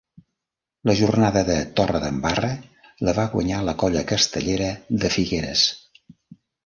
[0.89, 2.49] La jornada de Torredembarra
[3.09, 4.71] la va guanyar la Colla Castellera
[5.05, 5.67] de Figueres.